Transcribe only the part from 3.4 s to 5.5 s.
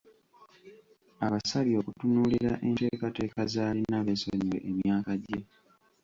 z'alina beesonyiwe emyaka gye.